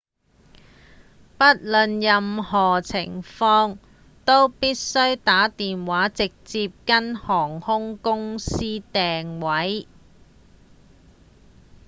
[1.37, 3.77] 不論任何情況
[4.25, 9.87] 都必須打電話直接跟航空公司訂位